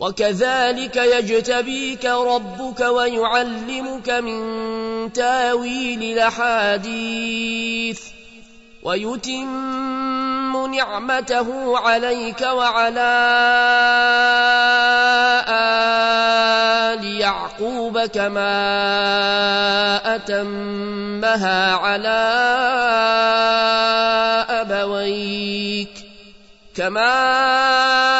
[0.00, 8.00] وكذلك يجتبيك ربك ويعلمك من تاويل الأحاديث
[8.82, 13.12] ويتم نعمته عليك وعلى
[15.48, 18.56] آل يعقوب كما
[20.14, 22.20] أتمها على
[24.50, 25.92] أبويك
[26.76, 28.19] كما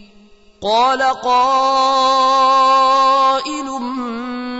[0.61, 1.41] قال قائل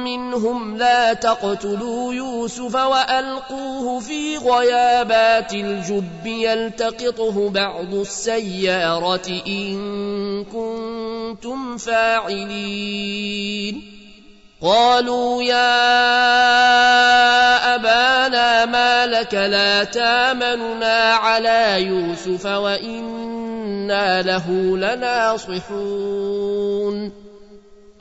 [0.03, 13.21] منهم لا تقتلوا يوسف وألقوه في غيابات الجب يلتقطه بعض السيارة إن كنتم فاعلين.
[14.63, 15.75] قالوا يا
[17.75, 26.11] أبانا ما لك لا تامننا على يوسف وإنا له لناصحون.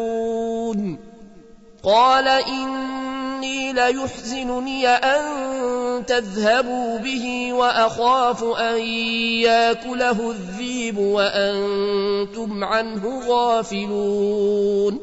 [1.84, 5.51] قال إني ليحزنني أن
[6.00, 8.78] تذهبوا به وأخاف أن
[9.46, 15.00] يأكله الذيب وأنتم عنه غافلون.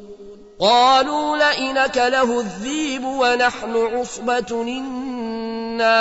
[0.59, 5.95] قالوا لئن كله الذيب ونحن عصبة إنا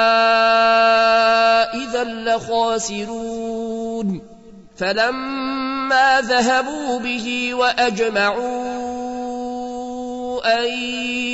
[1.74, 3.58] إذا لخاسرون.
[4.76, 8.88] فلما ذهبوا به وأجمعوا
[10.44, 10.68] أن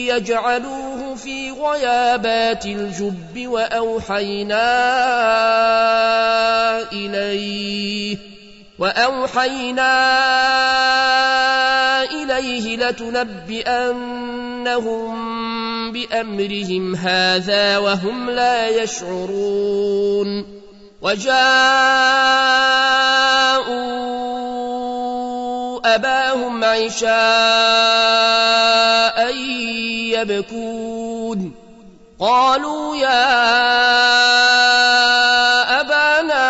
[0.08, 4.62] يجعلوه في غيابات الجب وأوحينا
[6.92, 8.16] إليه
[8.78, 9.94] وأوحينا
[12.04, 13.94] إليه لتنبئنهم
[15.92, 20.63] بأمرهم هذا وهم لا يشعرون
[21.04, 21.34] وجاءوا
[25.94, 27.14] أباهم عشاء
[30.16, 31.54] يبكون.
[32.20, 33.40] قالوا يا
[35.80, 36.46] أبانا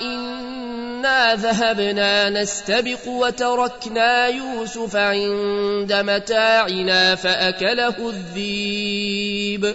[0.00, 9.74] إنا ذهبنا نستبق وتركنا يوسف عند متاعنا فأكله الذيب.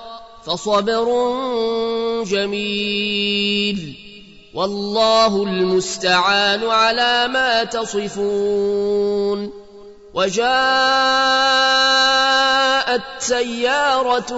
[0.45, 1.05] فصبر
[2.23, 3.95] جميل.
[4.53, 9.53] والله المستعان على ما تصفون.
[10.13, 10.41] وجاءت
[13.19, 14.31] سيارة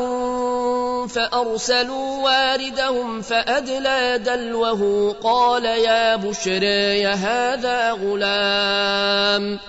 [1.07, 5.15] فأرسلوا واردهم فأدلى دلوه.
[5.23, 9.59] قال يا بشرى هذا غلام.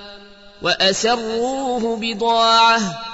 [0.62, 3.13] وأسروه بضاعة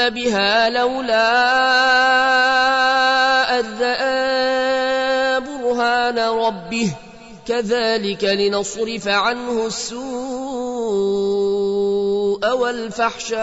[0.00, 1.28] بها لولا
[5.38, 6.90] رأى برهان ربه
[7.46, 9.98] كذلك لنصرف عنه السوء
[12.52, 13.38] والفحشاء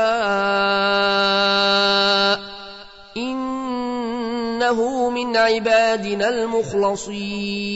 [3.17, 7.75] إنه من عبادنا المخلصين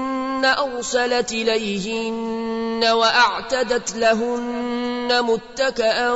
[0.45, 6.11] أرسلت إليهن وأعتدت لهن متكأ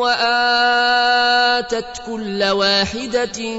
[0.00, 3.58] وآتت كل واحدة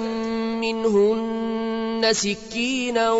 [0.61, 3.11] منهن سكينا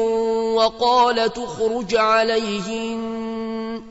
[0.56, 3.91] وقال تخرج عليهن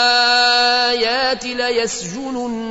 [1.45, 2.67] ليسجننه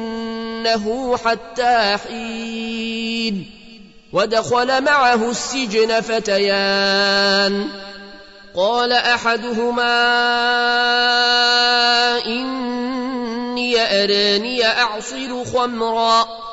[1.24, 3.50] حتى حين
[4.12, 7.68] ودخل معه السجن فتيان.
[8.56, 9.96] قال أحدهما
[12.26, 16.45] إني أراني أعصر خمرا.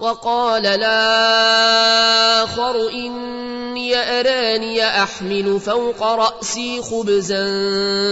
[0.00, 7.46] وقال الآخر إني أراني أحمل فوق رأسي خبزا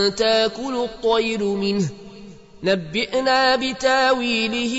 [0.09, 1.89] تأكل الطير منه.
[2.63, 4.75] نبئنا بتاويله.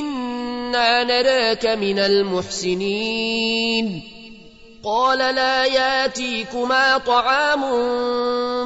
[0.00, 4.15] إنا نراك من المحسنين.
[4.86, 7.62] قال لا ياتيكما طعام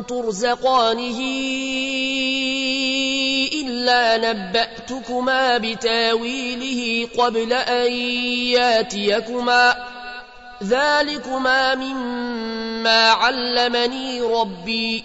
[0.03, 1.21] ترزقانه
[3.53, 7.93] إلا نبأتكما بتاويله قبل أن
[8.53, 9.77] ياتيكما.
[10.65, 15.05] ذلكما مما علمني ربي.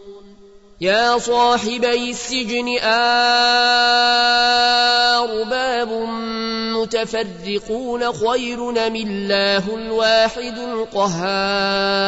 [0.81, 2.79] يا صاحبي السجن
[5.21, 5.91] أرباب
[6.73, 12.01] متفرقون خير من الله الواحد القهار؟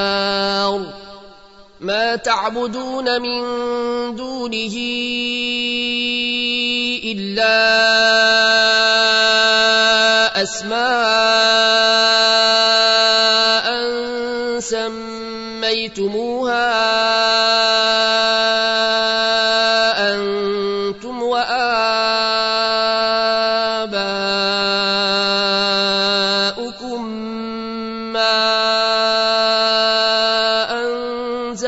[1.79, 3.41] ما تعبدون من
[4.15, 4.75] دونه
[7.13, 7.53] إلا
[10.41, 12.22] أسماء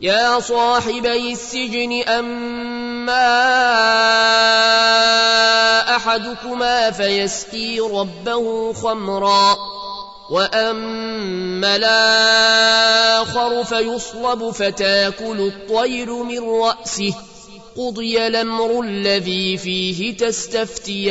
[0.00, 3.16] يا صاحبي السجن أما
[5.96, 9.56] أحدكما فيسقي ربه خمرا
[10.30, 17.14] وأما الآخر فيصلب فتاكل الطير من رأسه
[17.76, 21.10] قضي الأمر الذي فيه تستفتيان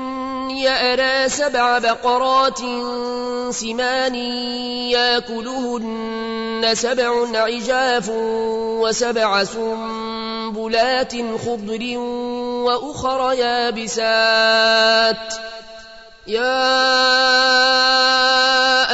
[0.67, 2.59] أرى سبع بقرات
[3.49, 4.15] سمان
[4.95, 8.09] يأكلهن سبع عجاف
[8.81, 11.13] وسبع سنبلات
[11.45, 11.97] خضر
[12.65, 15.33] وأخر يابسات.
[16.27, 16.61] يا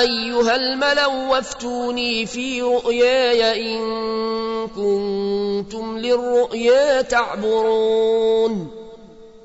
[0.02, 8.77] أيها الملأ وافتوني في رؤياي إن كنتم للرؤيا تعبرون.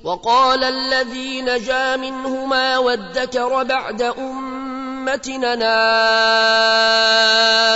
[0.04, 5.54] وقال الذي نجا منهما وادكر بعد أمتنا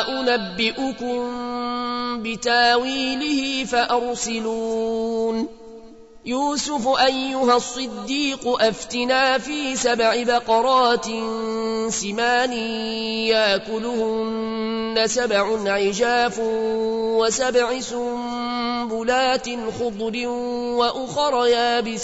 [0.09, 1.21] أنبئكم
[2.23, 5.60] بتاويله فأرسلون
[6.25, 11.07] يوسف أيها الصديق أفتنا في سبع بقرات
[11.89, 12.53] سمان
[13.33, 16.39] يأكلهن سبع عجاف
[17.19, 19.49] وسبع سنبلات
[19.81, 20.29] خضر
[20.77, 22.03] وأخر يابسات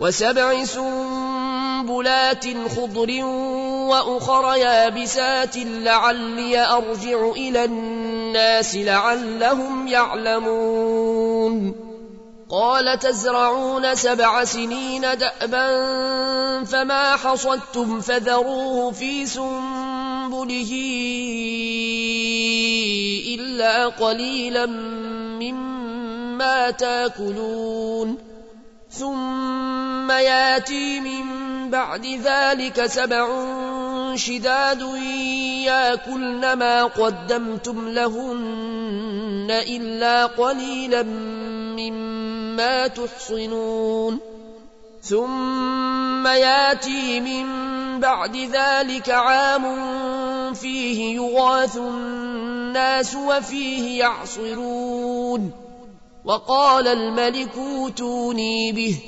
[0.00, 2.44] وسبع سنبلات
[2.76, 3.24] خضر
[3.90, 10.95] وأخر يابسات لعلي أرجع إلى الناس لعلهم يعلمون
[12.48, 15.66] قال تزرعون سبع سنين دأبا
[16.64, 20.72] فما حصدتم فذروه في سنبله
[23.34, 24.66] إلا قليلا
[25.40, 28.25] مما تاكلون.
[28.98, 31.24] ثم ياتي من
[31.70, 33.28] بعد ذلك سبع
[34.14, 34.80] شداد
[35.66, 41.02] ياكلن ما قدمتم لهن إلا قليلا
[41.76, 44.18] مما تحصنون.
[45.02, 47.46] ثم ياتي من
[48.00, 49.64] بعد ذلك عام
[50.54, 55.65] فيه يغاث الناس وفيه يعصرون.
[56.26, 58.98] وقال الملك اوتوني به.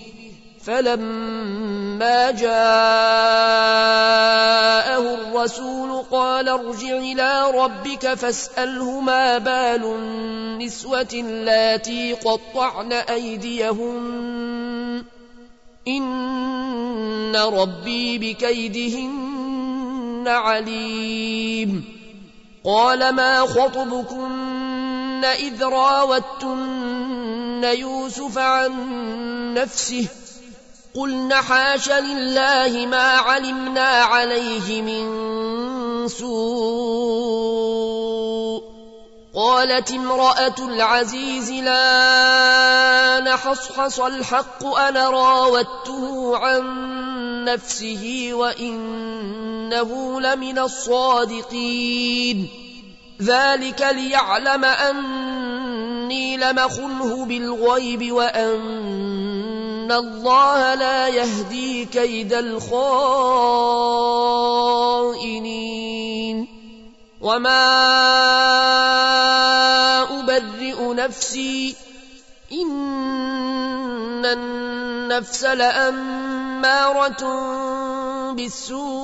[0.65, 2.49] فلما جاءه
[5.15, 15.05] الرسول قال ارجع إلى ربك فاسأله ما بال النسوة اللاتي قطعن أيديهن.
[15.89, 21.85] إن ربي بكيدهن عليم.
[22.65, 26.88] قال ما خطبكن إذ راوتن
[27.65, 30.07] يوسف عن نفسه
[30.97, 37.49] قلن حاش لله ما علمنا عليه من سوء
[39.35, 46.65] قالت امرأة العزيز لا نحصحص الحق أنا راودته عن
[47.45, 52.49] نفسه وإنه لمن الصادقين.
[53.23, 62.89] ذلك ليعلم أني لمخنه بالغيب وأن الله لا يهدي كيد الخائنين
[67.21, 67.69] وما
[70.21, 71.77] أبرئ نفسي
[72.53, 77.25] إن النفس لأمارة
[78.33, 78.99] بالسوء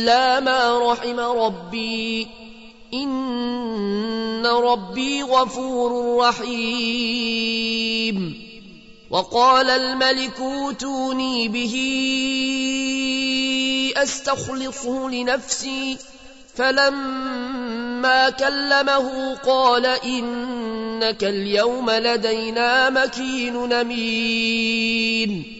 [0.00, 2.26] إلا ما رحم ربي.
[2.94, 7.60] إن ربي غفور رحيم.
[9.10, 11.74] وقال الملك اوتوني به
[13.96, 15.96] أستخلصه لنفسي.
[16.56, 25.59] فلما كلمه قال إنك اليوم لدينا مكين أمين.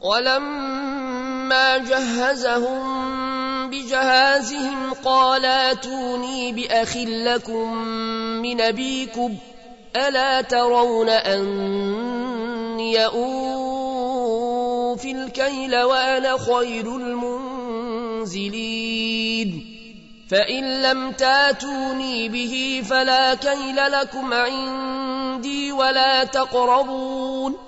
[0.00, 3.08] ولما جهزهم
[3.70, 7.74] بجهازهم قال آتوني بأخ لكم
[8.42, 9.36] من أبيكم
[9.96, 13.90] ألا ترون أني أوفي
[15.10, 16.96] الكيل وأنا خير
[18.16, 18.48] المنزلين؟
[20.30, 27.67] فإن لم تاتوني به فلا كيل لكم عندي ولا تقربون.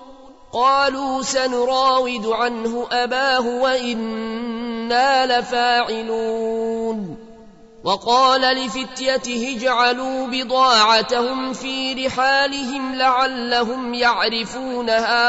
[0.52, 7.16] قالوا سنراود عنه أباه وإنا لفاعلون.
[7.84, 15.20] وقال لفتيته اجعلوا بضاعتهم في رحالهم لعلهم يعرفونها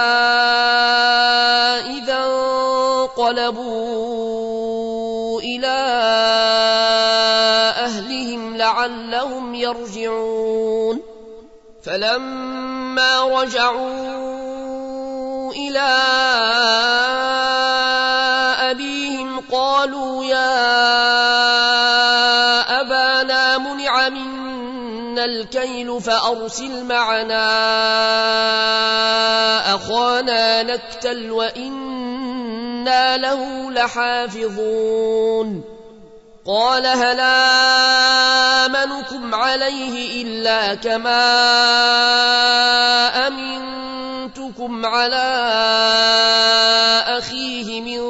[1.97, 2.25] إذا
[3.45, 5.77] انقلبوا إلى
[7.77, 11.01] أهلهم لعلهم يرجعون.
[11.83, 14.30] فلما رجعوا
[15.51, 15.91] إلى
[18.71, 20.71] أبيهم قالوا يا
[24.09, 27.51] منا الكيل فأرسل معنا
[29.75, 35.63] أخانا نكتل وإنا له لحافظون.
[36.45, 37.19] قال هل
[38.65, 41.21] آمنكم عليه إلا كما
[44.85, 45.27] على
[47.07, 48.01] أخيه من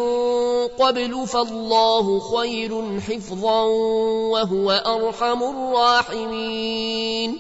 [0.67, 3.63] قبل فالله خير حفظا
[4.31, 7.39] وهو أرحم الراحمين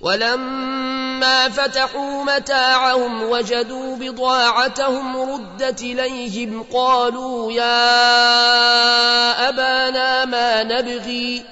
[0.00, 7.88] ولما فتحوا متاعهم وجدوا بضاعتهم ردت إليهم قالوا يا
[9.48, 11.42] أبانا ما نبغي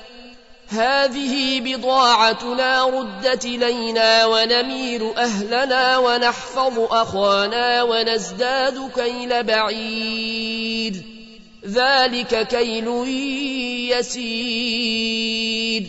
[0.69, 11.03] هذه بضاعتنا ردت إلينا ونمير أهلنا ونحفظ أخانا ونزداد كيل بعيد
[11.67, 12.89] ذلك كيل
[13.99, 15.83] يسير.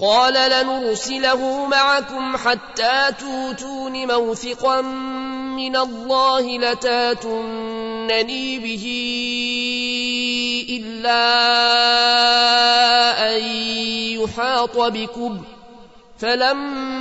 [0.00, 8.84] قال لنرسله معكم حتى توتون موثقا من الله لتاتونني به.
[10.68, 11.24] إلا
[13.36, 13.42] أن
[14.20, 15.42] يحاط بكم.
[16.18, 16.94] فلما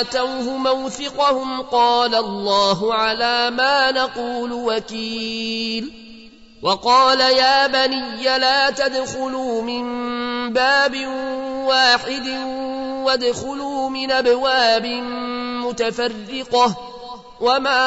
[0.00, 5.92] آتوه موثقهم قال الله على ما نقول وكيل.
[6.62, 9.84] وقال يا بني لا تدخلوا من
[10.52, 10.96] باب
[11.66, 12.28] واحد
[13.04, 14.86] وادخلوا من أبواب
[15.64, 16.76] متفرقة.
[17.44, 17.84] وما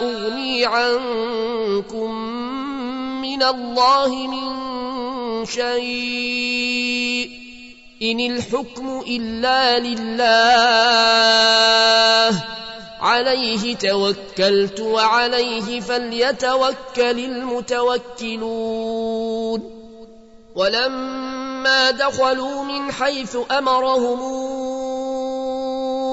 [0.00, 2.10] أغني عنكم
[3.20, 4.50] من الله من
[5.46, 7.30] شيء
[8.02, 10.30] إن الحكم إلا لله
[13.00, 18.60] عليه توكلت وعليه فليتوكل المتوكلون
[20.54, 24.20] ولما دخلوا من حيث أمرهم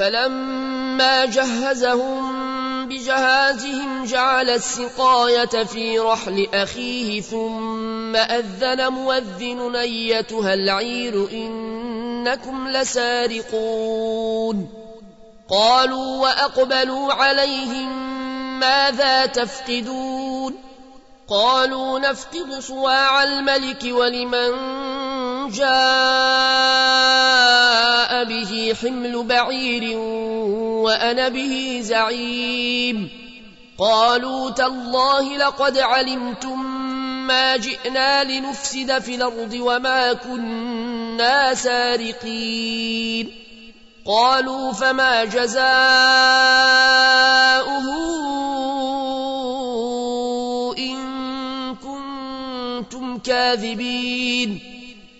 [0.00, 14.68] فلما جهزهم بجهازهم جعل السقاية في رحل أخيه ثم أذن مؤذن أيتها العير إنكم لسارقون.
[15.50, 18.10] قالوا وأقبلوا عليهم
[18.60, 20.54] ماذا تفقدون؟
[21.28, 24.50] قالوا نفقد صواع الملك ولمن
[25.50, 26.90] جاء
[28.30, 29.98] به حمل بعير
[30.86, 33.10] وأنا به زعيم.
[33.78, 36.64] قالوا تالله لقد علمتم
[37.26, 43.32] ما جئنا لنفسد في الأرض وما كنا سارقين.
[44.06, 45.60] قالوا فما جزاؤه
[50.78, 50.96] إن
[51.74, 54.69] كنتم كاذبين.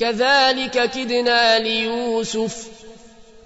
[0.00, 2.66] كذلك كدنا ليوسف.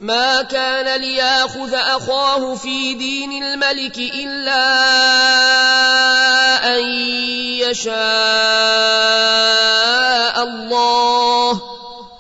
[0.01, 4.65] ما كان ليأخذ أخاه في دين الملك إلا
[6.77, 6.85] أن
[7.59, 7.95] يشاء
[10.43, 11.63] الله.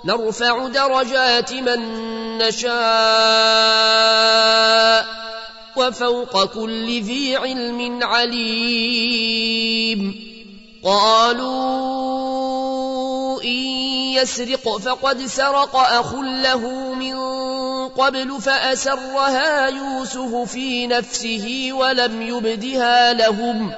[0.04, 1.78] نرفع درجات من
[2.38, 2.74] نشاء
[5.76, 9.44] وفوق كل ذي علم عليم.
[10.84, 12.04] قالوا
[13.42, 13.83] إن
[14.14, 17.14] يسرق فقد سرق أخ له من
[17.88, 23.72] قبل فأسرها يوسف في نفسه ولم يبدها لهم.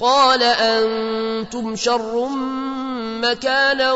[0.00, 2.28] قال أنتم شر
[3.22, 3.92] مكانا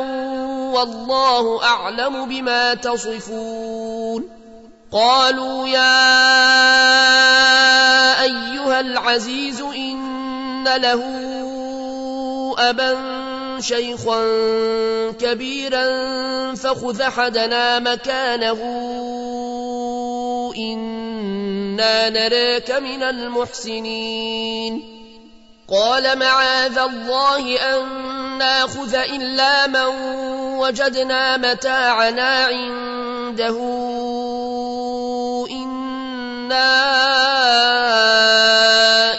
[0.77, 4.29] والله أعلم بما تصفون.
[4.93, 6.03] قالوا يا
[8.23, 11.03] أيها العزيز إن له
[12.59, 12.93] أبا
[13.61, 14.23] شيخا
[15.12, 15.85] كبيرا
[16.55, 18.61] فخذ حدنا مكانه.
[20.57, 24.83] إنا نراك من المحسنين.
[25.68, 27.88] قال معاذ الله أن
[28.38, 29.87] ناخذ إلا من
[30.59, 33.59] وجدنا متاعنا عنده.
[35.51, 36.81] إنا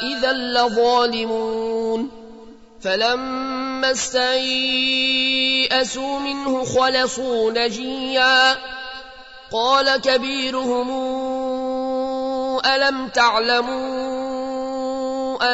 [0.03, 2.20] إذا لظالمون.
[2.83, 4.19] فلما استيئسوا
[6.19, 8.55] منه خلصوا نجيا.
[9.51, 10.89] قال كبيرهم
[12.65, 14.61] ألم تعلموا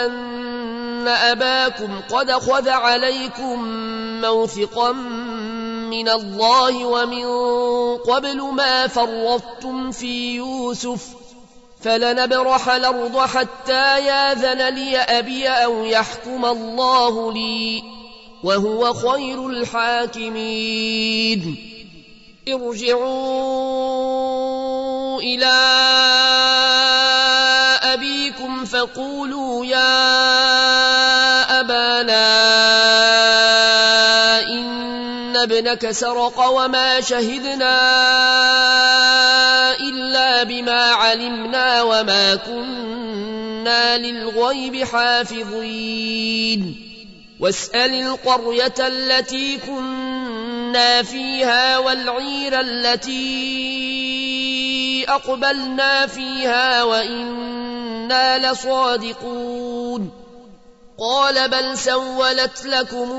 [0.05, 3.63] أن أباكم قد خذ عليكم
[4.21, 4.91] موثقا
[5.91, 7.25] من الله ومن
[7.97, 11.26] قبل ما فرطتم في يوسف
[11.83, 17.83] فلنبرح الأرض حتى ياذن لي أبي أو يحكم الله لي
[18.43, 20.87] وهو خير الحاكمين.
[22.47, 23.67] ارجعوا
[25.19, 25.53] إلى
[27.83, 29.99] أبيكم فقولوا يا
[31.59, 32.27] أبانا
[35.37, 37.77] إن ابنك سرق وما شهدنا
[39.79, 46.61] إلا بما علمنا وما كنا للغيب حافظين.
[47.39, 53.15] واسأل القرية التي كنا فيها والعير التي
[55.09, 60.11] أقبلنا فيها وإنا لصادقون.
[60.99, 63.11] قال بل سولت لكم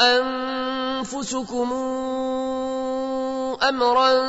[0.00, 1.72] أنفسكم
[3.68, 4.26] أمرا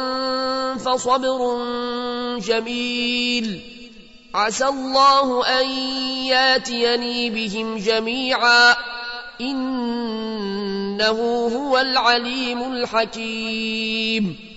[0.78, 1.58] فصبر
[2.38, 3.62] جميل.
[4.36, 5.70] عسى الله أن
[6.26, 8.76] ياتيني بهم جميعا.
[9.42, 11.10] إنه
[11.56, 14.52] هو العليم الحكيم.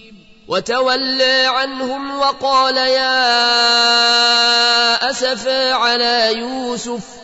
[0.48, 3.30] وتولى عنهم وقال يا
[5.10, 7.23] أسفا على يوسف.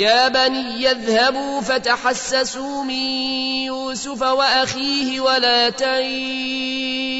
[0.00, 3.04] يا بني يذهبوا فتحسسوا من
[3.68, 7.12] يوسف وأخيه ولا تيأسوا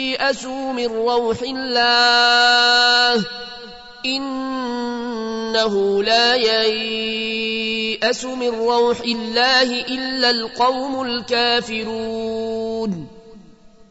[0.72, 3.24] من روح الله
[4.06, 12.40] إنه لا ييأس من روح الله إلا القوم الكافرون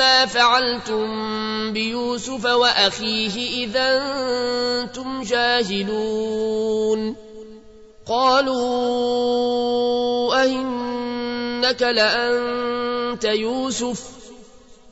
[0.00, 4.02] ما فعلتم بيوسف وأخيه إذا
[4.82, 7.16] أنتم جاهلون.
[8.08, 8.72] قالوا
[10.42, 14.02] أئنك لأنت يوسف؟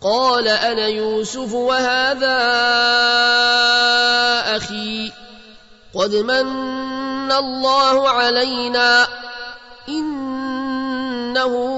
[0.00, 2.38] قال أنا يوسف وهذا
[4.56, 5.12] أخي.
[5.94, 9.08] قد من الله علينا.
[9.88, 11.77] إنه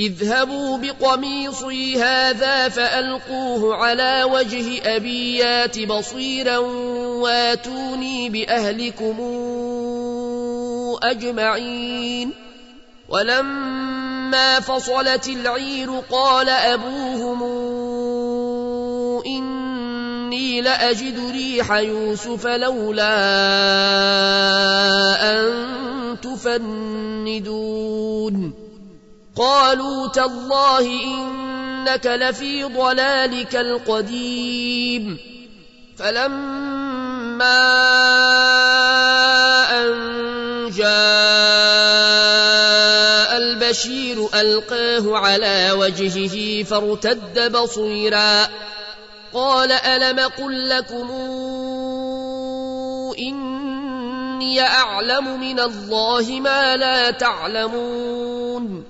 [0.00, 6.58] اذهبوا بقميصي هذا فألقوه على وجه أبيات بصيرا
[7.20, 9.16] واتوني بأهلكم
[11.02, 12.32] أجمعين.
[13.08, 17.42] ولما فصلت العير قال أبوهم
[19.26, 23.10] إني لأجد ريح يوسف لولا
[25.32, 25.66] أن
[26.22, 27.50] تفندون.
[29.40, 35.18] قالوا تالله إنك لفي ضلالك القديم.
[35.98, 37.60] فلما
[39.72, 39.90] أن
[40.70, 40.90] جاء
[43.36, 48.48] البشير ألقاه على وجهه فارتد بصيرا.
[49.34, 51.10] قال ألم قل لكم
[53.18, 58.89] إني أعلم من الله ما لا تعلمون.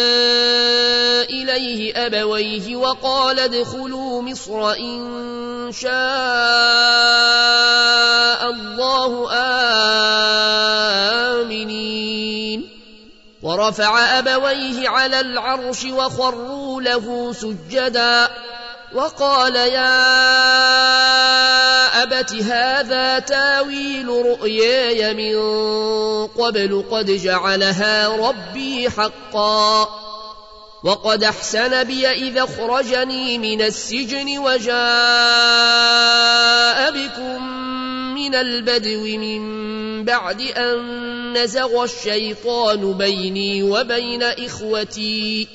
[2.13, 5.91] أبويه وقال ادخلوا مصر إن شاء
[8.49, 9.29] الله
[11.41, 12.69] آمنين.
[13.43, 18.29] ورفع أبويه على العرش وخروا له سجدا.
[18.93, 19.93] وقال يا
[22.03, 25.35] أبت هذا تاويل رؤياي من
[26.27, 30.10] قبل قد جعلها ربي حقا.
[30.83, 34.71] وقد أحسن بي إذا اخرجني من السجن وجاء
[36.91, 37.47] بكم
[38.15, 39.61] من البدو من
[40.05, 45.47] بعد أن نزغ الشيطان بيني وبين إخوتي.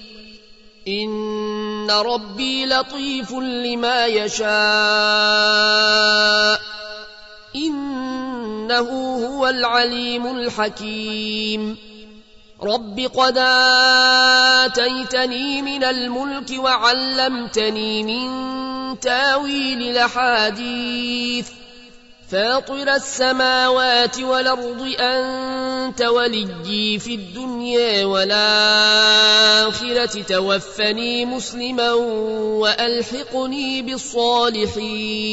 [0.88, 4.46] إن ربي لطيف لما يشاء.
[7.56, 8.88] إنه
[9.26, 11.85] هو العليم الحكيم.
[12.62, 13.38] رب قد
[14.64, 18.30] آتيتني من الملك وعلمتني من
[19.00, 21.48] تاويل الأحاديث
[22.30, 29.42] فاطر السماوات والأرض أنت وليي في الدنيا والآخرة
[30.22, 31.92] توفني مسلما
[32.62, 35.26] وألحقني بالصالحين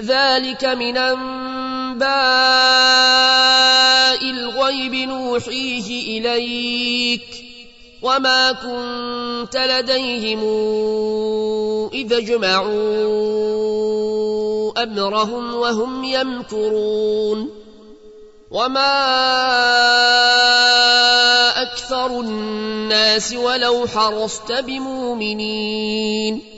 [0.00, 0.98] ذلك من
[2.02, 3.10] أنباء
[4.30, 7.44] الغيب نوحيه إليك
[8.02, 10.40] وما كنت لديهم
[11.92, 12.68] إذا جمعوا
[14.82, 17.50] أمرهم وهم يمكرون
[18.50, 18.98] وما
[21.62, 26.57] أكثر الناس ولو حرصت بمؤمنين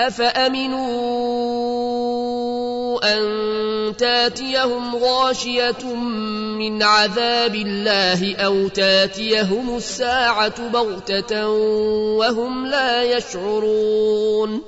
[0.00, 1.38] أفأمنوا
[3.14, 5.94] أن تاتيهم غاشية
[6.58, 11.48] من عذاب الله أو تاتيهم الساعة بغتة
[12.18, 14.62] وهم لا يشعرون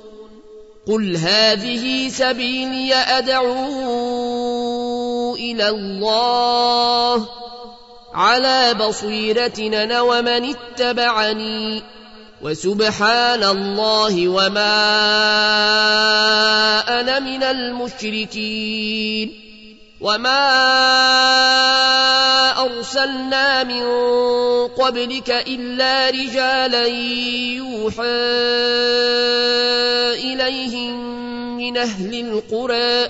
[0.87, 3.55] قل هذه سبيلي أدعو
[5.35, 7.29] إلى الله
[8.13, 11.83] على بصيرتنا ومن اتبعني
[12.41, 14.77] وسبحان الله وما
[16.99, 19.33] أنا من المشركين
[20.01, 20.41] وما
[22.65, 23.83] أرسلنا من
[24.67, 26.85] قبلك إلا رجالا
[27.61, 28.03] يوحى
[30.33, 30.93] إليهم
[31.57, 33.09] من أهل القرى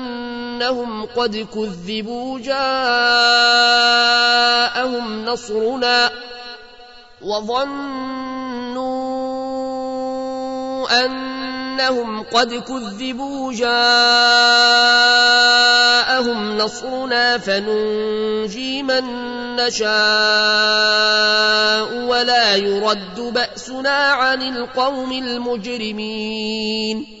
[0.61, 2.55] أنهم قد كذبوا جاءهم
[5.25, 6.11] نصرنا
[7.21, 8.81] وظنوا
[11.05, 13.77] أنهم قد كذبوا جاءهم
[16.57, 19.03] نصرنا فننجي من
[19.55, 19.91] نشاء
[22.05, 27.20] ولا يرد بأسنا عن القوم المجرمين